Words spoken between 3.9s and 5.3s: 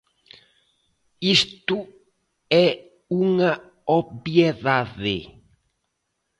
obviedade.